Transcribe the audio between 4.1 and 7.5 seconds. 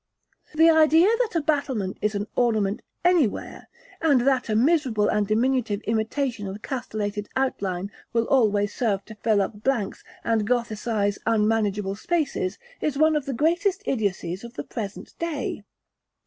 that a miserable and diminutive imitation of castellated